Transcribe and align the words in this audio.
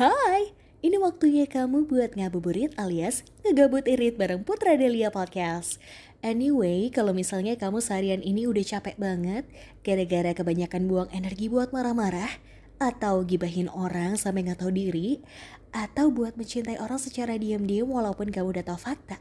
Hai, 0.00 0.56
ini 0.80 0.96
waktunya 0.96 1.44
kamu 1.44 1.84
buat 1.84 2.16
ngabuburit 2.16 2.72
alias 2.80 3.20
ngegabut 3.44 3.84
irit 3.84 4.16
bareng 4.16 4.48
Putra 4.48 4.72
Delia 4.72 5.12
Podcast. 5.12 5.76
Anyway, 6.24 6.88
kalau 6.88 7.12
misalnya 7.12 7.52
kamu 7.60 7.84
seharian 7.84 8.24
ini 8.24 8.48
udah 8.48 8.64
capek 8.64 8.96
banget 8.96 9.44
gara-gara 9.84 10.32
kebanyakan 10.32 10.88
buang 10.88 11.12
energi 11.12 11.52
buat 11.52 11.76
marah-marah, 11.76 12.32
atau 12.80 13.20
gibahin 13.28 13.68
orang 13.68 14.16
sampai 14.16 14.48
nggak 14.48 14.64
tahu 14.64 14.72
diri, 14.72 15.20
atau 15.68 16.08
buat 16.08 16.32
mencintai 16.32 16.80
orang 16.80 16.96
secara 16.96 17.36
diam-diam 17.36 17.92
walaupun 17.92 18.32
kamu 18.32 18.56
udah 18.56 18.72
tahu 18.72 18.80
fakta. 18.80 19.20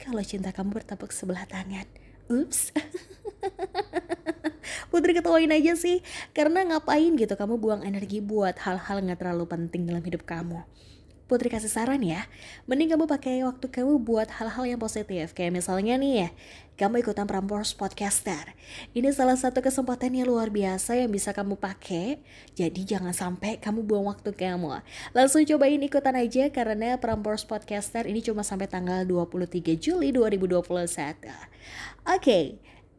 Kalau 0.00 0.24
cinta 0.24 0.56
kamu 0.56 0.80
bertepuk 0.80 1.12
sebelah 1.12 1.44
tangan, 1.44 1.84
ups. 2.32 2.72
Putri 4.94 5.10
ketawain 5.10 5.50
aja 5.50 5.74
sih. 5.74 6.06
Karena 6.30 6.62
ngapain 6.62 7.18
gitu 7.18 7.34
kamu 7.34 7.58
buang 7.58 7.82
energi 7.82 8.22
buat 8.22 8.54
hal-hal 8.62 9.02
gak 9.02 9.26
terlalu 9.26 9.50
penting 9.50 9.90
dalam 9.90 10.06
hidup 10.06 10.22
kamu? 10.22 10.62
Putri 11.26 11.50
kasih 11.50 11.66
saran 11.66 11.98
ya. 11.98 12.30
Mending 12.70 12.94
kamu 12.94 13.10
pakai 13.10 13.42
waktu 13.42 13.66
kamu 13.66 13.98
buat 14.06 14.30
hal-hal 14.30 14.70
yang 14.70 14.78
positif. 14.78 15.34
Kayak 15.34 15.58
misalnya 15.58 15.98
nih 15.98 16.14
ya 16.14 16.28
Kamu 16.78 17.02
ikutan 17.02 17.26
Prambors 17.26 17.74
Podcaster. 17.74 18.54
Ini 18.94 19.10
salah 19.10 19.34
satu 19.34 19.58
kesempatan 19.58 20.14
yang 20.14 20.30
luar 20.30 20.54
biasa 20.54 20.94
yang 20.94 21.10
bisa 21.10 21.34
kamu 21.34 21.58
pakai. 21.58 22.22
Jadi 22.54 22.86
jangan 22.86 23.10
sampai 23.10 23.58
kamu 23.58 23.82
buang 23.82 24.06
waktu 24.06 24.30
kamu. 24.30 24.78
Langsung 25.10 25.42
cobain 25.42 25.82
ikutan 25.82 26.14
aja 26.14 26.46
Karena 26.54 27.02
Prambors 27.02 27.42
Podcaster 27.42 28.06
ini 28.06 28.22
cuma 28.22 28.46
sampai 28.46 28.70
tanggal 28.70 29.02
23 29.02 29.74
Juli 29.74 30.14
2021 30.14 30.62
Oke 30.62 31.26
okay, 32.04 32.44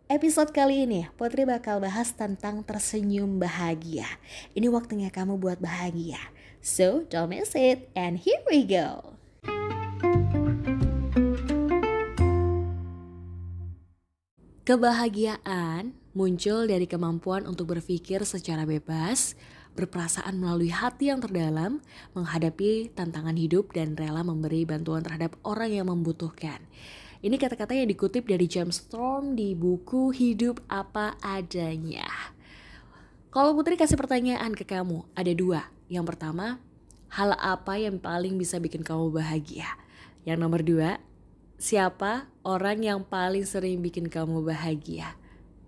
Episode 0.06 0.54
kali 0.54 0.86
ini 0.86 1.10
Putri 1.18 1.50
bakal 1.50 1.82
bahas 1.82 2.14
tentang 2.14 2.62
tersenyum 2.62 3.42
bahagia. 3.42 4.06
Ini 4.54 4.70
waktunya 4.70 5.10
kamu 5.10 5.42
buat 5.42 5.58
bahagia. 5.58 6.22
So 6.62 7.10
don't 7.10 7.34
miss 7.34 7.58
it 7.58 7.90
and 7.98 8.22
here 8.22 8.38
we 8.46 8.70
go. 8.70 9.18
Kebahagiaan 14.62 15.98
muncul 16.14 16.70
dari 16.70 16.86
kemampuan 16.86 17.50
untuk 17.50 17.74
berpikir 17.74 18.22
secara 18.30 18.70
bebas, 18.70 19.34
berperasaan 19.74 20.38
melalui 20.38 20.70
hati 20.70 21.10
yang 21.10 21.18
terdalam, 21.18 21.82
menghadapi 22.14 22.94
tantangan 22.94 23.34
hidup 23.34 23.74
dan 23.74 23.98
rela 23.98 24.22
memberi 24.22 24.70
bantuan 24.70 25.02
terhadap 25.02 25.34
orang 25.42 25.74
yang 25.74 25.90
membutuhkan. 25.90 26.62
Ini 27.26 27.42
kata-kata 27.42 27.74
yang 27.74 27.90
dikutip 27.90 28.30
dari 28.30 28.46
James 28.46 28.86
Storm 28.86 29.34
di 29.34 29.58
buku 29.58 30.14
Hidup 30.14 30.62
Apa 30.70 31.18
Adanya. 31.26 32.06
Kalau 33.34 33.58
Putri 33.58 33.74
kasih 33.82 33.98
pertanyaan 33.98 34.54
ke 34.54 34.62
kamu, 34.62 35.10
ada 35.18 35.34
dua. 35.34 35.66
Yang 35.90 36.14
pertama, 36.14 36.62
hal 37.10 37.34
apa 37.42 37.82
yang 37.82 37.98
paling 37.98 38.38
bisa 38.38 38.62
bikin 38.62 38.86
kamu 38.86 39.10
bahagia? 39.10 39.66
Yang 40.22 40.38
nomor 40.38 40.62
dua, 40.62 41.02
siapa 41.58 42.30
orang 42.46 42.86
yang 42.86 43.02
paling 43.02 43.50
sering 43.50 43.82
bikin 43.82 44.06
kamu 44.06 44.46
bahagia? 44.46 45.18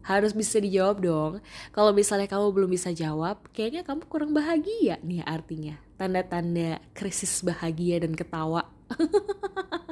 Harus 0.05 0.37
bisa 0.37 0.61
dijawab 0.61 1.01
dong. 1.01 1.33
Kalau 1.73 1.89
misalnya 1.89 2.29
kamu 2.29 2.53
belum 2.53 2.69
bisa 2.69 2.93
jawab, 2.93 3.41
kayaknya 3.49 3.81
kamu 3.81 4.05
kurang 4.05 4.29
bahagia 4.29 5.01
nih 5.01 5.25
artinya. 5.25 5.81
Tanda-tanda 5.97 6.85
krisis 6.93 7.41
bahagia 7.41 8.05
dan 8.05 8.13
ketawa. 8.13 8.69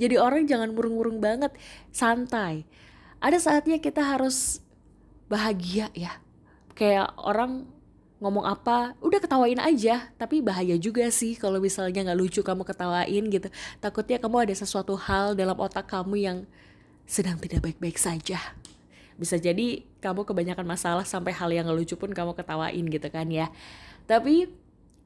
Jadi 0.00 0.14
orang 0.16 0.46
jangan 0.46 0.70
murung-murung 0.72 1.18
banget, 1.18 1.52
santai. 1.90 2.68
Ada 3.18 3.38
saatnya 3.38 3.82
kita 3.82 4.04
harus 4.04 4.62
bahagia 5.26 5.90
ya. 5.92 6.22
Kayak 6.78 7.12
orang 7.18 7.66
ngomong 8.18 8.46
apa, 8.46 8.94
udah 8.98 9.18
ketawain 9.22 9.58
aja. 9.62 10.10
Tapi 10.18 10.42
bahaya 10.42 10.74
juga 10.78 11.06
sih 11.10 11.38
kalau 11.38 11.62
misalnya 11.62 12.10
nggak 12.10 12.18
lucu 12.18 12.40
kamu 12.42 12.62
ketawain 12.66 13.24
gitu. 13.30 13.48
Takutnya 13.78 14.18
kamu 14.18 14.50
ada 14.50 14.54
sesuatu 14.54 14.94
hal 14.98 15.38
dalam 15.38 15.54
otak 15.58 15.86
kamu 15.90 16.14
yang 16.18 16.38
sedang 17.08 17.38
tidak 17.40 17.64
baik-baik 17.64 17.96
saja. 17.96 18.38
Bisa 19.18 19.34
jadi 19.34 19.82
kamu 19.98 20.22
kebanyakan 20.22 20.62
masalah 20.62 21.02
sampai 21.02 21.34
hal 21.34 21.50
yang 21.50 21.66
gak 21.66 21.74
lucu 21.74 21.94
pun 21.98 22.14
kamu 22.14 22.38
ketawain 22.38 22.86
gitu 22.86 23.08
kan 23.10 23.26
ya. 23.26 23.50
Tapi 24.06 24.46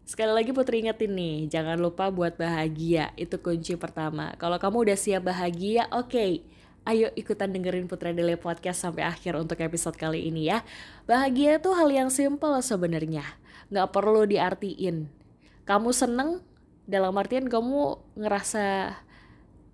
Sekali 0.02 0.34
lagi 0.34 0.50
Putri 0.50 0.82
ingetin 0.82 1.14
nih, 1.14 1.46
jangan 1.46 1.78
lupa 1.78 2.10
buat 2.10 2.34
bahagia. 2.34 3.14
Itu 3.14 3.38
kunci 3.38 3.78
pertama. 3.78 4.34
Kalau 4.34 4.58
kamu 4.58 4.90
udah 4.90 4.98
siap 4.98 5.30
bahagia, 5.30 5.86
oke. 5.94 6.10
Okay. 6.10 6.32
Ayo 6.82 7.14
ikutan 7.14 7.54
dengerin 7.54 7.86
Putra 7.86 8.10
Dele 8.10 8.34
Podcast 8.34 8.82
sampai 8.82 9.06
akhir 9.06 9.38
untuk 9.38 9.54
episode 9.62 9.94
kali 9.94 10.26
ini 10.26 10.50
ya. 10.50 10.66
Bahagia 11.06 11.62
tuh 11.62 11.78
hal 11.78 11.86
yang 11.94 12.10
simple 12.10 12.58
sebenarnya. 12.58 13.22
Gak 13.70 13.94
perlu 13.94 14.26
diartiin. 14.26 15.06
Kamu 15.62 15.94
seneng 15.94 16.42
dalam 16.90 17.14
artian 17.14 17.46
kamu 17.46 18.02
ngerasa 18.19 18.98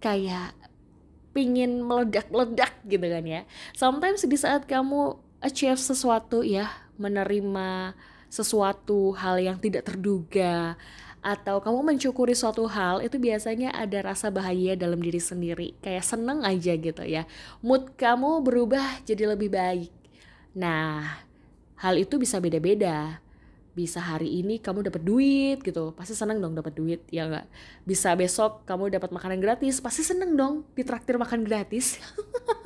kayak 0.05 0.53
pingin 1.33 1.81
meledak-ledak 1.81 2.77
gitu 2.85 3.07
kan 3.09 3.25
ya. 3.25 3.49
Sometimes 3.73 4.29
di 4.29 4.37
saat 4.37 4.69
kamu 4.69 5.17
achieve 5.41 5.81
sesuatu 5.81 6.45
ya, 6.45 6.69
menerima 7.01 7.97
sesuatu 8.29 9.17
hal 9.17 9.41
yang 9.41 9.57
tidak 9.57 9.89
terduga 9.89 10.77
atau 11.19 11.59
kamu 11.59 11.95
mencukuri 11.95 12.33
suatu 12.33 12.71
hal 12.71 13.03
itu 13.03 13.19
biasanya 13.19 13.75
ada 13.75 14.01
rasa 14.07 14.31
bahagia 14.31 14.79
dalam 14.79 15.03
diri 15.03 15.19
sendiri. 15.19 15.75
Kayak 15.83 16.07
seneng 16.07 16.47
aja 16.47 16.73
gitu 16.79 17.03
ya. 17.03 17.27
Mood 17.59 17.99
kamu 17.99 18.41
berubah 18.47 19.03
jadi 19.03 19.35
lebih 19.35 19.51
baik. 19.51 19.91
Nah 20.55 21.19
hal 21.79 21.99
itu 21.99 22.17
bisa 22.17 22.39
beda-beda. 22.39 23.19
Bisa 23.75 24.03
hari 24.03 24.43
ini 24.43 24.59
kamu 24.59 24.91
dapat 24.91 25.03
duit 25.07 25.63
gitu 25.63 25.95
pasti 25.95 26.11
seneng 26.15 26.43
dong 26.43 26.55
dapat 26.55 26.75
duit 26.75 27.03
ya 27.11 27.27
nggak? 27.27 27.47
Bisa 27.87 28.15
besok 28.15 28.63
kamu 28.67 28.91
dapat 28.95 29.11
makanan 29.11 29.43
gratis 29.43 29.83
pasti 29.83 30.07
seneng 30.07 30.39
dong 30.39 30.67
ditraktir 30.79 31.19
makan 31.19 31.43
gratis. 31.43 31.99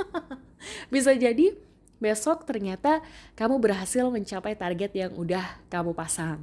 Bisa 0.93 1.13
jadi 1.17 1.57
besok 2.03 2.43
ternyata 2.43 2.99
kamu 3.39 3.63
berhasil 3.63 4.03
mencapai 4.11 4.59
target 4.59 4.91
yang 4.91 5.13
udah 5.15 5.63
kamu 5.71 5.95
pasang. 5.95 6.43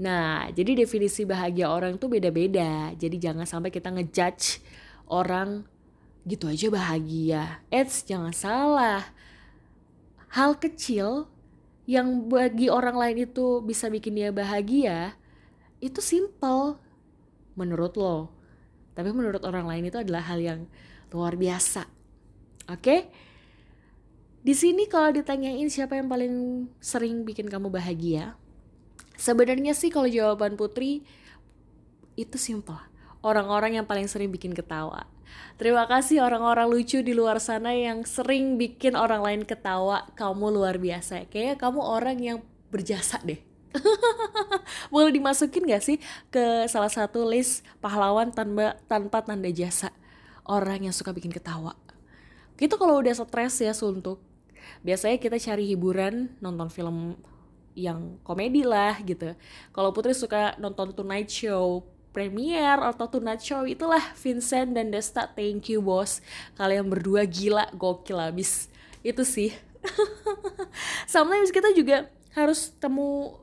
Nah, 0.00 0.48
jadi 0.52 0.84
definisi 0.84 1.28
bahagia 1.28 1.68
orang 1.68 2.00
tuh 2.00 2.08
beda-beda. 2.08 2.96
Jadi 2.96 3.16
jangan 3.20 3.44
sampai 3.44 3.68
kita 3.68 3.92
ngejudge 3.92 4.64
orang 5.08 5.68
gitu 6.24 6.48
aja 6.48 6.68
bahagia. 6.72 7.60
Eits, 7.68 8.04
jangan 8.08 8.32
salah. 8.32 9.04
Hal 10.32 10.56
kecil 10.56 11.28
yang 11.86 12.26
bagi 12.26 12.66
orang 12.66 12.98
lain 12.98 13.30
itu 13.30 13.62
bisa 13.62 13.86
bikin 13.86 14.18
dia 14.18 14.34
bahagia, 14.34 15.14
itu 15.78 16.02
simple 16.02 16.76
menurut 17.54 17.94
lo. 17.94 18.28
Tapi 18.92 19.14
menurut 19.14 19.40
orang 19.46 19.70
lain 19.70 19.88
itu 19.88 19.96
adalah 20.02 20.26
hal 20.26 20.42
yang 20.42 20.60
luar 21.14 21.38
biasa. 21.38 21.86
Oke? 22.68 22.82
Okay? 22.82 23.00
Di 24.46 24.54
sini 24.54 24.86
kalau 24.86 25.10
ditanyain 25.10 25.66
siapa 25.66 25.98
yang 25.98 26.06
paling 26.06 26.34
sering 26.78 27.26
bikin 27.26 27.50
kamu 27.50 27.66
bahagia, 27.66 28.38
sebenarnya 29.18 29.74
sih 29.74 29.90
kalau 29.90 30.06
jawaban 30.06 30.54
Putri 30.54 31.02
itu 32.14 32.38
simpel. 32.38 32.78
Orang-orang 33.26 33.82
yang 33.82 33.90
paling 33.90 34.06
sering 34.06 34.30
bikin 34.30 34.54
ketawa. 34.54 35.10
Terima 35.58 35.90
kasih 35.90 36.22
orang-orang 36.22 36.70
lucu 36.70 37.02
di 37.02 37.10
luar 37.10 37.42
sana 37.42 37.74
yang 37.74 38.06
sering 38.06 38.54
bikin 38.54 38.94
orang 38.94 39.18
lain 39.18 39.42
ketawa. 39.42 40.06
Kamu 40.14 40.54
luar 40.54 40.78
biasa. 40.78 41.26
Kayaknya 41.26 41.56
kamu 41.58 41.80
orang 41.82 42.16
yang 42.22 42.38
berjasa 42.70 43.18
deh. 43.26 43.42
Boleh 44.94 45.10
dimasukin 45.10 45.66
gak 45.66 45.82
sih 45.82 45.98
ke 46.30 46.70
salah 46.70 46.88
satu 46.88 47.26
list 47.26 47.66
pahlawan 47.82 48.30
tanpa 48.30 48.78
tanpa 48.86 49.26
tanda 49.26 49.50
jasa 49.50 49.90
orang 50.46 50.86
yang 50.86 50.94
suka 50.94 51.10
bikin 51.10 51.34
ketawa. 51.34 51.74
Gitu 52.54 52.78
kalau 52.78 53.02
udah 53.02 53.12
stres 53.12 53.58
ya 53.58 53.74
suntuk, 53.74 54.22
biasanya 54.82 55.16
kita 55.20 55.36
cari 55.38 55.70
hiburan 55.70 56.32
nonton 56.38 56.68
film 56.70 57.18
yang 57.76 58.16
komedi 58.24 58.64
lah 58.64 58.96
gitu. 59.04 59.36
Kalau 59.70 59.92
Putri 59.92 60.16
suka 60.16 60.56
nonton 60.56 60.96
Tonight 60.96 61.28
Show 61.28 61.84
Premiere 62.16 62.80
atau 62.80 63.04
Tonight 63.04 63.44
Show 63.44 63.68
itulah 63.68 64.00
Vincent 64.16 64.72
dan 64.72 64.88
Desta. 64.88 65.28
Thank 65.28 65.68
you 65.68 65.84
bos. 65.84 66.24
Kalian 66.56 66.88
berdua 66.88 67.28
gila 67.28 67.68
gokil 67.76 68.16
abis. 68.16 68.72
Itu 69.04 69.20
sih. 69.28 69.52
Sometimes 71.12 71.52
kita 71.52 71.76
juga 71.76 72.08
harus 72.32 72.72
temu 72.80 73.36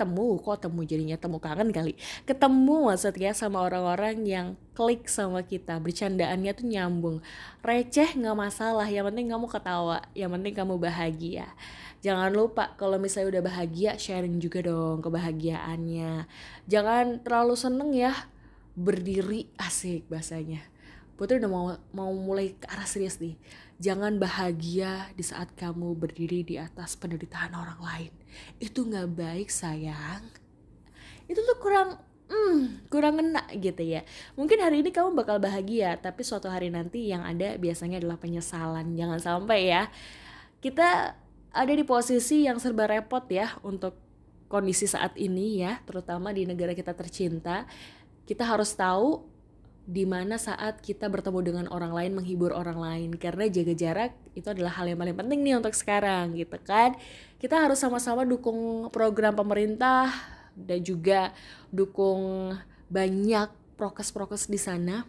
temu 0.00 0.40
kok 0.40 0.64
temu 0.64 0.80
jadinya 0.88 1.20
temu 1.20 1.36
kangen 1.36 1.68
kali. 1.68 1.92
Ketemu 2.24 2.88
maksudnya 2.88 3.36
sama 3.36 3.60
orang-orang 3.60 4.24
yang 4.24 4.46
klik 4.72 5.04
sama 5.12 5.44
kita 5.44 5.76
bercandaannya 5.76 6.52
tuh 6.56 6.64
nyambung. 6.64 7.16
Receh 7.60 8.16
nggak 8.16 8.32
masalah 8.32 8.88
yang 8.88 9.04
penting 9.12 9.28
kamu 9.28 9.44
ketawa 9.52 10.00
yang 10.16 10.32
penting 10.32 10.56
kamu 10.56 10.80
bahagia. 10.80 11.52
Jangan 12.00 12.32
lupa 12.32 12.72
kalau 12.80 12.96
misalnya 12.96 13.36
udah 13.36 13.42
bahagia 13.44 14.00
sharing 14.00 14.40
juga 14.40 14.64
dong 14.64 15.04
kebahagiaannya. 15.04 16.24
Jangan 16.64 17.20
terlalu 17.20 17.54
seneng 17.60 17.92
ya 17.92 18.16
berdiri 18.72 19.52
asik 19.60 20.08
bahasanya. 20.08 20.64
Putri 21.20 21.36
udah 21.36 21.52
mau 21.52 21.76
mau 21.92 22.08
mulai 22.16 22.56
ke 22.56 22.64
arah 22.72 22.88
serius 22.88 23.20
nih 23.20 23.36
Jangan 23.80 24.20
bahagia 24.20 25.08
di 25.16 25.24
saat 25.24 25.56
kamu 25.56 25.96
berdiri 25.96 26.44
di 26.44 26.60
atas 26.60 27.00
penderitaan 27.00 27.56
orang 27.56 27.80
lain. 27.80 28.12
Itu 28.60 28.84
gak 28.84 29.16
baik 29.16 29.48
sayang. 29.48 30.28
Itu 31.24 31.40
tuh 31.40 31.56
kurang, 31.56 31.96
hmm 32.30 32.86
kurang 32.86 33.18
enak 33.18 33.50
gitu 33.58 33.82
ya 33.82 34.06
mungkin 34.38 34.62
hari 34.62 34.86
ini 34.86 34.94
kamu 34.94 35.18
bakal 35.18 35.42
bahagia 35.42 35.98
tapi 35.98 36.22
suatu 36.22 36.46
hari 36.46 36.70
nanti 36.70 37.10
yang 37.10 37.26
ada 37.26 37.58
biasanya 37.58 37.98
adalah 37.98 38.22
penyesalan 38.22 38.94
jangan 38.94 39.18
sampai 39.18 39.66
ya 39.66 39.90
kita 40.62 41.18
ada 41.50 41.72
di 41.74 41.82
posisi 41.82 42.46
yang 42.46 42.62
serba 42.62 42.86
repot 42.86 43.26
ya 43.26 43.58
untuk 43.66 43.98
kondisi 44.46 44.86
saat 44.86 45.18
ini 45.18 45.62
ya 45.66 45.82
terutama 45.82 46.30
di 46.30 46.46
negara 46.46 46.70
kita 46.70 46.94
tercinta 46.94 47.66
kita 48.30 48.46
harus 48.46 48.70
tahu 48.78 49.26
di 49.90 50.06
mana 50.06 50.38
saat 50.38 50.78
kita 50.78 51.10
bertemu 51.10 51.40
dengan 51.42 51.66
orang 51.74 51.90
lain 51.90 52.14
menghibur 52.14 52.54
orang 52.54 52.78
lain. 52.78 53.10
Karena 53.18 53.50
jaga 53.50 53.74
jarak 53.74 54.14
itu 54.38 54.46
adalah 54.46 54.70
hal 54.78 54.86
yang 54.86 55.02
paling 55.02 55.18
penting 55.18 55.42
nih 55.42 55.58
untuk 55.58 55.74
sekarang 55.74 56.38
gitu 56.38 56.54
kan. 56.62 56.94
Kita 57.42 57.58
harus 57.58 57.82
sama-sama 57.82 58.22
dukung 58.22 58.86
program 58.94 59.34
pemerintah 59.34 60.14
dan 60.54 60.78
juga 60.86 61.34
dukung 61.74 62.54
banyak 62.86 63.50
prokes-prokes 63.74 64.46
di 64.46 64.62
sana 64.62 65.02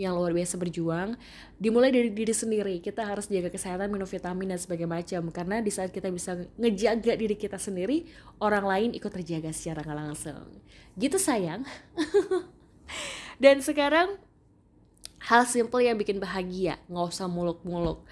yang 0.00 0.16
luar 0.16 0.32
biasa 0.32 0.56
berjuang. 0.56 1.20
Dimulai 1.60 1.92
dari 1.92 2.08
diri 2.08 2.32
sendiri 2.32 2.80
kita 2.80 3.04
harus 3.04 3.28
jaga 3.28 3.52
kesehatan 3.52 3.92
minum 3.92 4.08
vitamin 4.08 4.56
dan 4.56 4.58
sebagainya 4.58 4.88
macam. 4.88 5.22
Karena 5.36 5.60
di 5.60 5.68
saat 5.68 5.92
kita 5.92 6.08
bisa 6.08 6.48
ngejaga 6.56 7.12
diri 7.12 7.36
kita 7.36 7.60
sendiri 7.60 8.08
orang 8.40 8.64
lain 8.64 8.90
ikut 8.96 9.12
terjaga 9.12 9.52
secara 9.52 9.84
langsung. 9.92 10.48
Gitu 10.96 11.20
sayang 11.20 11.68
Dan 13.38 13.60
sekarang 13.60 14.18
hal 15.24 15.42
simple 15.48 15.80
yang 15.82 15.96
bikin 15.96 16.20
bahagia, 16.20 16.78
nggak 16.86 17.06
usah 17.10 17.26
muluk-muluk. 17.26 18.04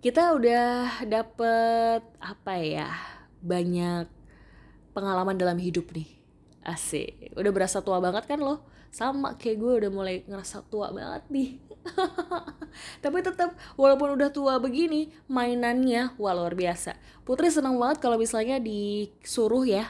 Kita 0.00 0.32
udah 0.32 1.04
dapet 1.04 2.00
apa 2.16 2.54
ya 2.56 2.88
banyak 3.44 4.08
pengalaman 4.96 5.36
dalam 5.36 5.60
hidup 5.60 5.92
nih. 5.92 6.08
Asik, 6.64 7.32
udah 7.36 7.52
berasa 7.52 7.80
tua 7.84 8.00
banget 8.00 8.24
kan 8.24 8.40
lo? 8.40 8.64
Sama 8.90 9.36
kayak 9.36 9.56
gue 9.60 9.72
udah 9.84 9.90
mulai 9.92 10.24
ngerasa 10.24 10.64
tua 10.68 10.90
banget 10.90 11.24
nih. 11.28 11.50
Tapi 13.04 13.18
tetap 13.24 13.56
walaupun 13.76 14.16
udah 14.16 14.28
tua 14.32 14.60
begini, 14.60 15.12
mainannya 15.28 16.16
wah 16.20 16.36
luar 16.36 16.52
biasa. 16.52 16.96
Putri 17.24 17.48
seneng 17.48 17.80
banget 17.80 18.00
kalau 18.02 18.20
misalnya 18.20 18.60
disuruh 18.60 19.64
ya 19.64 19.88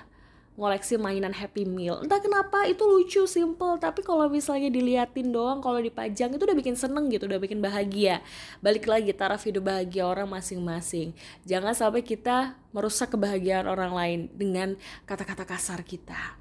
ngoleksi 0.60 1.00
mainan 1.00 1.32
Happy 1.32 1.64
Meal. 1.64 2.04
Entah 2.04 2.20
kenapa 2.20 2.68
itu 2.68 2.84
lucu, 2.84 3.24
simple, 3.24 3.80
tapi 3.80 4.04
kalau 4.04 4.28
misalnya 4.28 4.68
diliatin 4.68 5.32
doang, 5.32 5.64
kalau 5.64 5.80
dipajang 5.80 6.36
itu 6.36 6.44
udah 6.44 6.52
bikin 6.52 6.76
seneng 6.76 7.08
gitu, 7.08 7.24
udah 7.24 7.40
bikin 7.40 7.64
bahagia. 7.64 8.20
Balik 8.60 8.84
lagi 8.84 9.16
taraf 9.16 9.40
hidup 9.48 9.72
bahagia 9.72 10.04
orang 10.04 10.28
masing-masing. 10.28 11.16
Jangan 11.48 11.72
sampai 11.72 12.04
kita 12.04 12.60
merusak 12.76 13.16
kebahagiaan 13.16 13.64
orang 13.64 13.96
lain 13.96 14.20
dengan 14.36 14.76
kata-kata 15.08 15.48
kasar 15.48 15.80
kita. 15.80 16.36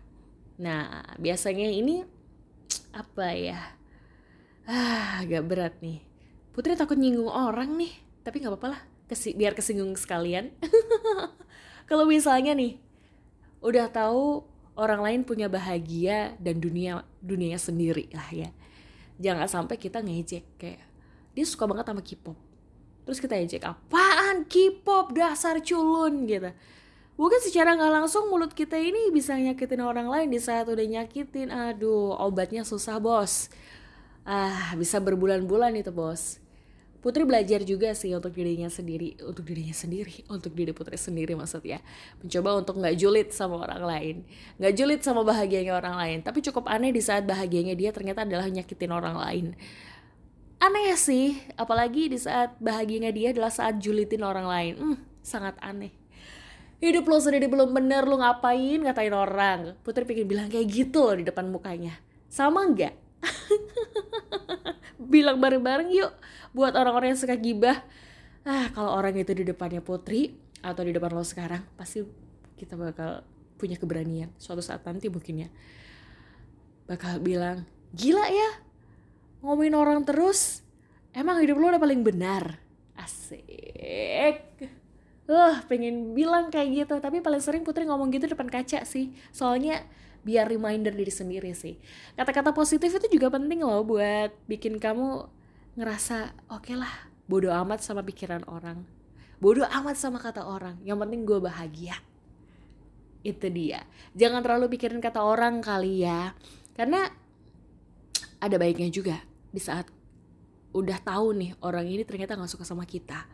Nah, 0.59 1.15
biasanya 1.15 1.71
ini 1.71 2.03
apa 2.91 3.31
ya? 3.31 3.79
Ah, 4.67 5.23
agak 5.23 5.47
berat 5.47 5.75
nih. 5.79 6.03
Putri 6.51 6.75
takut 6.75 6.99
nyinggung 6.99 7.31
orang 7.31 7.71
nih, 7.79 7.95
tapi 8.27 8.43
nggak 8.43 8.51
apa-apa 8.51 8.67
lah. 8.75 8.81
Biar 9.39 9.55
kesinggung 9.55 9.95
sekalian. 9.95 10.51
Kalau 11.89 12.03
misalnya 12.03 12.51
nih, 12.51 12.88
udah 13.59 13.87
tahu 13.91 14.43
orang 14.79 15.01
lain 15.03 15.21
punya 15.27 15.51
bahagia 15.51 16.35
dan 16.39 16.63
dunia 16.63 17.03
dunianya 17.19 17.59
sendiri 17.59 18.07
lah 18.15 18.29
ya 18.31 18.49
jangan 19.19 19.47
sampai 19.51 19.75
kita 19.75 19.99
ngejek 19.99 20.45
kayak 20.55 20.83
dia 21.35 21.45
suka 21.45 21.67
banget 21.67 21.85
sama 21.91 22.01
K-pop 22.01 22.37
terus 23.03 23.19
kita 23.19 23.35
ejek 23.35 23.67
apaan 23.67 24.47
K-pop 24.47 25.11
dasar 25.11 25.59
culun 25.59 26.23
gitu 26.27 26.51
Mungkin 27.19 27.43
secara 27.43 27.75
nggak 27.75 27.93
langsung 27.99 28.31
mulut 28.31 28.55
kita 28.55 28.79
ini 28.79 29.11
bisa 29.11 29.35
nyakitin 29.35 29.83
orang 29.83 30.07
lain 30.07 30.31
di 30.31 30.39
saat 30.39 30.71
udah 30.71 30.87
nyakitin. 30.87 31.51
Aduh, 31.51 32.15
obatnya 32.15 32.63
susah 32.63 32.95
bos. 32.95 33.51
Ah, 34.23 34.71
bisa 34.79 35.03
berbulan-bulan 35.03 35.75
itu 35.75 35.91
bos. 35.91 36.38
Putri 36.99 37.23
belajar 37.23 37.63
juga 37.63 37.95
sih 37.95 38.11
untuk 38.11 38.35
dirinya 38.35 38.67
sendiri, 38.67 39.15
untuk 39.23 39.47
dirinya 39.47 39.71
sendiri, 39.71 40.27
untuk 40.27 40.51
diri 40.51 40.75
Putri 40.75 40.99
sendiri 40.99 41.31
maksudnya. 41.31 41.79
Mencoba 42.19 42.59
untuk 42.59 42.75
nggak 42.75 42.95
julid 42.99 43.31
sama 43.31 43.63
orang 43.63 43.83
lain, 43.87 44.15
nggak 44.59 44.73
julid 44.75 44.99
sama 44.99 45.23
bahagianya 45.23 45.79
orang 45.79 45.95
lain. 45.95 46.17
Tapi 46.27 46.43
cukup 46.43 46.67
aneh 46.67 46.91
di 46.91 46.99
saat 46.99 47.23
bahagianya 47.23 47.71
dia 47.71 47.95
ternyata 47.95 48.27
adalah 48.27 48.51
nyakitin 48.51 48.91
orang 48.91 49.15
lain. 49.15 49.45
Aneh 50.59 50.91
sih, 50.99 51.39
apalagi 51.55 52.11
di 52.11 52.19
saat 52.19 52.59
bahagianya 52.59 53.15
dia 53.15 53.31
adalah 53.31 53.47
saat 53.47 53.79
julitin 53.79 54.19
orang 54.19 54.43
lain. 54.43 54.73
Hmm, 54.75 54.97
sangat 55.23 55.55
aneh. 55.63 55.95
Hidup 56.83 57.07
lo 57.07 57.19
sendiri 57.23 57.47
belum 57.47 57.71
bener, 57.71 58.03
lo 58.03 58.19
ngapain 58.19 58.83
ngatain 58.83 59.15
orang. 59.15 59.79
Putri 59.87 60.03
pengen 60.03 60.27
bilang 60.27 60.47
kayak 60.51 60.67
gitu 60.67 61.07
loh 61.07 61.15
di 61.15 61.23
depan 61.23 61.47
mukanya. 61.47 61.95
Sama 62.27 62.67
nggak? 62.67 62.91
Bilang 65.11 65.39
bareng-bareng 65.39 65.91
yuk 65.91 66.11
buat 66.53 66.73
orang-orang 66.73 67.13
yang 67.15 67.19
suka 67.19 67.35
gibah. 67.37 67.83
Ah 68.47 68.71
kalau 68.73 68.95
orang 68.95 69.17
itu 69.19 69.31
di 69.35 69.43
depannya 69.45 69.83
Putri 69.83 70.33
atau 70.59 70.83
di 70.83 70.91
depan 70.91 71.11
lo 71.15 71.23
sekarang 71.23 71.63
pasti 71.75 72.03
kita 72.59 72.75
bakal 72.75 73.23
punya 73.59 73.75
keberanian. 73.75 74.31
Suatu 74.39 74.63
saat 74.63 74.83
nanti 74.87 75.11
mungkin 75.11 75.47
ya 75.47 75.49
bakal 76.89 77.21
bilang 77.21 77.69
gila 77.93 78.25
ya 78.25 78.49
ngomongin 79.45 79.77
orang 79.77 80.01
terus 80.03 80.65
emang 81.13 81.39
hidup 81.43 81.59
lo 81.59 81.69
udah 81.69 81.81
paling 81.81 82.01
benar. 82.01 82.57
Asik. 82.97 84.65
Uh 85.29 85.61
pengen 85.69 86.17
bilang 86.17 86.49
kayak 86.49 86.87
gitu 86.87 86.95
tapi 86.97 87.21
paling 87.21 87.39
sering 87.43 87.61
Putri 87.61 87.85
ngomong 87.85 88.09
gitu 88.09 88.25
depan 88.25 88.49
kaca 88.49 88.83
sih. 88.83 89.13
Soalnya 89.29 89.85
biar 90.23 90.51
reminder 90.51 90.91
diri 90.91 91.11
sendiri 91.13 91.55
sih. 91.55 91.79
Kata-kata 92.19 92.51
positif 92.51 92.91
itu 92.91 93.07
juga 93.07 93.31
penting 93.31 93.63
loh 93.63 93.87
buat 93.87 94.35
bikin 94.51 94.81
kamu 94.81 95.38
ngerasa 95.77 96.33
oke 96.49 96.65
okay 96.65 96.75
lah 96.79 97.09
bodoh 97.29 97.53
amat 97.53 97.85
sama 97.85 98.01
pikiran 98.01 98.41
orang. 98.49 98.81
Bodoh 99.37 99.69
amat 99.69 99.95
sama 99.95 100.17
kata 100.17 100.43
orang. 100.43 100.81
Yang 100.81 100.97
penting 101.05 101.21
gue 101.23 101.39
bahagia. 101.39 101.95
Itu 103.21 103.47
dia. 103.53 103.85
Jangan 104.17 104.41
terlalu 104.41 104.73
pikirin 104.73 104.97
kata 104.99 105.21
orang 105.21 105.61
kali 105.61 106.03
ya. 106.03 106.33
Karena 106.73 107.05
ada 108.41 108.55
baiknya 108.57 108.89
juga 108.89 109.21
di 109.53 109.61
saat 109.61 109.85
udah 110.73 110.97
tahu 111.01 111.37
nih 111.37 111.51
orang 111.65 111.85
ini 111.85 112.03
ternyata 112.03 112.33
nggak 112.33 112.49
suka 112.49 112.65
sama 112.65 112.83
kita. 112.89 113.29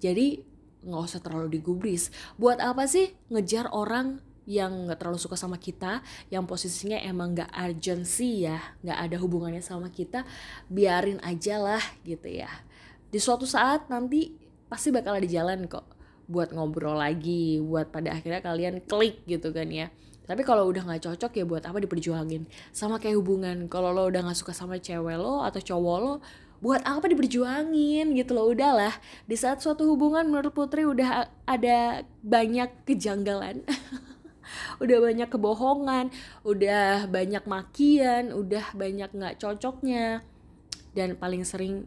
Jadi 0.00 0.40
nggak 0.88 1.02
usah 1.04 1.20
terlalu 1.20 1.60
digubris. 1.60 2.08
Buat 2.40 2.64
apa 2.64 2.88
sih 2.88 3.12
ngejar 3.28 3.68
orang 3.70 4.24
yang 4.48 4.88
nggak 4.88 4.96
terlalu 4.96 5.20
suka 5.20 5.36
sama 5.36 5.60
kita, 5.60 6.00
yang 6.32 6.48
posisinya 6.48 6.96
emang 7.04 7.36
nggak 7.36 7.52
urgency 7.52 8.48
ya, 8.48 8.56
nggak 8.80 8.98
ada 9.04 9.16
hubungannya 9.20 9.60
sama 9.60 9.92
kita, 9.92 10.24
biarin 10.72 11.20
aja 11.20 11.60
lah 11.60 11.84
gitu 12.08 12.32
ya. 12.32 12.48
Di 13.12 13.20
suatu 13.20 13.44
saat 13.44 13.92
nanti 13.92 14.32
pasti 14.72 14.88
bakal 14.88 15.20
ada 15.20 15.28
jalan 15.28 15.68
kok 15.68 15.84
buat 16.24 16.56
ngobrol 16.56 16.96
lagi, 16.96 17.60
buat 17.60 17.92
pada 17.92 18.16
akhirnya 18.16 18.40
kalian 18.40 18.80
klik 18.88 19.20
gitu 19.28 19.52
kan 19.52 19.68
ya. 19.68 19.92
Tapi 20.24 20.44
kalau 20.44 20.68
udah 20.68 20.84
nggak 20.84 21.08
cocok 21.08 21.40
ya 21.40 21.44
buat 21.44 21.64
apa 21.68 21.80
diperjuangin? 21.84 22.48
Sama 22.72 22.96
kayak 22.96 23.20
hubungan, 23.20 23.68
kalau 23.68 23.92
lo 23.92 24.08
udah 24.08 24.24
nggak 24.28 24.36
suka 24.36 24.56
sama 24.56 24.80
cewek 24.80 25.16
lo 25.20 25.44
atau 25.44 25.60
cowok 25.60 25.96
lo, 26.00 26.14
buat 26.58 26.82
apa 26.82 27.06
diperjuangin 27.06 28.18
gitu 28.18 28.34
loh 28.34 28.50
udahlah 28.50 28.90
di 29.30 29.38
saat 29.38 29.62
suatu 29.62 29.86
hubungan 29.86 30.26
menurut 30.26 30.50
Putri 30.50 30.82
udah 30.82 31.30
ada 31.46 32.02
banyak 32.18 32.82
kejanggalan 32.82 33.62
udah 34.78 34.98
banyak 35.02 35.28
kebohongan 35.28 36.12
udah 36.44 37.06
banyak 37.10 37.44
makian 37.44 38.30
udah 38.32 38.74
banyak 38.74 39.10
nggak 39.12 39.36
cocoknya. 39.40 40.22
Dan 40.96 41.14
paling 41.14 41.46
sering 41.46 41.86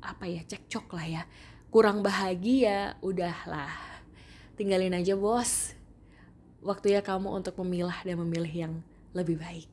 apa 0.00 0.28
ya 0.28 0.44
cekcok 0.44 0.86
lah 0.96 1.06
ya. 1.06 1.22
Kurang 1.70 2.02
bahagia 2.02 2.98
udahlah. 3.00 3.72
Tinggalin 4.58 4.96
aja 4.96 5.16
bos. 5.16 5.72
Waktunya 6.60 7.00
kamu 7.00 7.32
untuk 7.40 7.56
memilah 7.64 8.04
dan 8.04 8.20
memilih 8.20 8.52
yang 8.52 8.74
lebih 9.16 9.40
baik. 9.40 9.68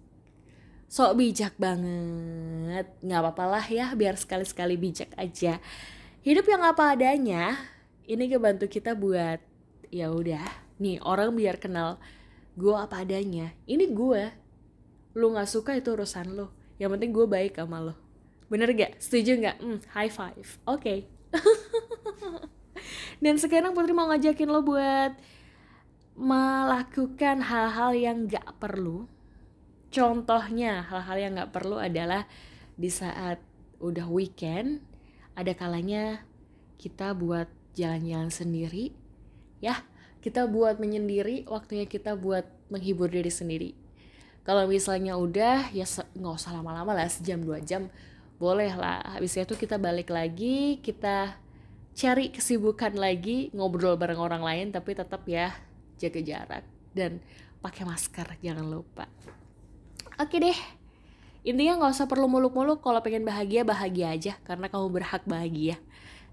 Sok 0.87 1.19
bijak 1.19 1.59
banget. 1.59 2.87
Nggak 3.03 3.19
apa-apa 3.19 3.45
lah 3.59 3.65
ya 3.67 3.91
biar 3.91 4.15
sekali-sekali 4.15 4.79
bijak 4.79 5.11
aja. 5.19 5.59
Hidup 6.23 6.47
yang 6.47 6.63
apa 6.63 6.95
adanya 6.95 7.59
ini 8.07 8.31
kebantu 8.31 8.71
kita 8.71 8.95
buat 8.95 9.43
ya 9.91 10.07
udah. 10.15 10.47
Nih 10.79 11.03
orang 11.03 11.35
biar 11.35 11.59
kenal 11.59 11.99
gue 12.57 12.73
apa 12.73 13.05
adanya. 13.05 13.53
Ini 13.69 13.85
gue 13.93 14.23
lu 15.17 15.33
nggak 15.33 15.49
suka 15.49 15.77
itu 15.77 15.93
urusan 15.93 16.37
lo 16.37 16.53
yang 16.77 16.93
penting 16.93 17.09
gue 17.09 17.25
baik 17.25 17.57
sama 17.57 17.81
lo 17.81 17.97
bener 18.47 18.71
gak 18.71 18.95
setuju 18.99 19.35
nggak? 19.43 19.57
Hmm, 19.59 19.79
high 19.91 20.11
five. 20.11 20.47
Oke. 20.63 20.79
Okay. 20.79 20.99
dan 23.23 23.35
sekarang 23.35 23.75
putri 23.75 23.91
mau 23.91 24.07
ngajakin 24.07 24.47
lo 24.47 24.63
buat 24.63 25.19
melakukan 26.15 27.43
hal-hal 27.43 27.91
yang 27.93 28.17
gak 28.25 28.47
perlu. 28.57 29.05
Contohnya 29.91 30.83
hal-hal 30.87 31.17
yang 31.19 31.31
gak 31.35 31.51
perlu 31.51 31.75
adalah 31.75 32.23
di 32.79 32.87
saat 32.87 33.43
udah 33.83 34.07
weekend 34.09 34.81
ada 35.37 35.53
kalanya 35.53 36.25
kita 36.81 37.13
buat 37.13 37.45
jalan-jalan 37.77 38.33
sendiri 38.33 38.89
ya 39.61 39.85
kita 40.21 40.49
buat 40.49 40.81
menyendiri 40.81 41.45
waktunya 41.47 41.85
kita 41.85 42.17
buat 42.17 42.45
menghibur 42.67 43.07
diri 43.07 43.29
sendiri. 43.29 43.71
Kalau 44.47 44.63
misalnya 44.63 45.19
udah 45.19 45.71
ya 45.75 45.83
nggak 45.87 46.35
usah 46.39 46.55
lama-lama 46.55 46.95
lah 46.95 47.11
sejam 47.11 47.39
dua 47.43 47.59
jam 47.59 47.91
boleh 48.39 48.71
lah. 48.73 49.03
Habis 49.17 49.35
itu 49.37 49.55
kita 49.59 49.75
balik 49.75 50.07
lagi 50.07 50.79
kita 50.79 51.35
cari 51.97 52.29
kesibukan 52.29 52.93
lagi 52.95 53.49
ngobrol 53.51 53.97
bareng 53.97 54.21
orang 54.21 54.43
lain 54.45 54.67
tapi 54.69 54.93
tetap 54.93 55.25
ya 55.25 55.49
jaga 55.97 56.21
jarak 56.21 56.63
dan 56.93 57.19
pakai 57.59 57.83
masker 57.83 58.39
jangan 58.39 58.65
lupa. 58.69 59.09
Oke 60.17 60.39
deh. 60.39 60.57
Intinya 61.47 61.79
nggak 61.79 61.93
usah 61.95 62.07
perlu 62.11 62.27
muluk-muluk 62.27 62.83
kalau 62.83 62.99
pengen 62.99 63.23
bahagia 63.23 63.63
bahagia 63.63 64.11
aja 64.11 64.33
karena 64.43 64.67
kamu 64.67 64.91
berhak 64.91 65.23
bahagia 65.23 65.79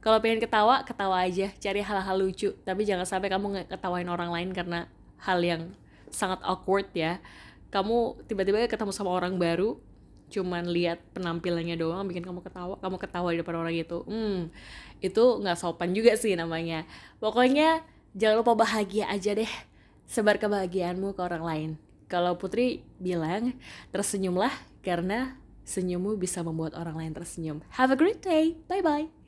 kalau 0.04 0.20
pengen 0.20 0.44
ketawa 0.44 0.84
ketawa 0.84 1.24
aja. 1.24 1.48
Cari 1.56 1.80
hal-hal 1.80 2.16
lucu. 2.20 2.52
Tapi 2.60 2.84
jangan 2.84 3.08
sampai 3.08 3.32
kamu 3.32 3.64
ketawain 3.72 4.04
orang 4.12 4.28
lain 4.28 4.52
karena 4.52 4.84
hal 5.24 5.40
yang 5.40 5.72
sangat 6.12 6.44
awkward 6.44 6.92
ya. 6.92 7.24
Kamu 7.72 8.28
tiba-tiba 8.28 8.60
ketemu 8.68 8.92
sama 8.92 9.16
orang 9.16 9.40
baru 9.40 9.80
cuman 10.24 10.66
lihat 10.66 10.98
penampilannya 11.14 11.76
doang 11.78 12.08
bikin 12.10 12.24
kamu 12.24 12.40
ketawa 12.42 12.74
kamu 12.80 12.96
ketawa 12.96 13.28
di 13.32 13.38
depan 13.40 13.56
orang 13.56 13.74
itu. 13.76 14.04
Hmm 14.04 14.52
itu 15.04 15.24
nggak 15.44 15.58
sopan 15.60 15.92
juga 15.92 16.16
sih 16.16 16.32
namanya. 16.32 16.88
Pokoknya 17.20 17.84
jangan 18.16 18.40
lupa 18.40 18.56
bahagia 18.56 19.04
aja 19.12 19.36
deh. 19.36 19.52
Sebar 20.08 20.40
kebahagiaanmu 20.40 21.12
ke 21.12 21.20
orang 21.20 21.44
lain. 21.44 21.70
Kalau 22.08 22.40
Putri 22.40 22.84
bilang 22.96 23.52
tersenyumlah 23.92 24.52
karena 24.80 25.36
senyummu 25.64 26.16
bisa 26.16 26.40
membuat 26.40 26.72
orang 26.76 26.96
lain 27.00 27.12
tersenyum. 27.12 27.58
Have 27.76 27.92
a 27.92 27.98
great 28.00 28.24
day. 28.24 28.56
Bye 28.68 28.84
bye 28.84 29.23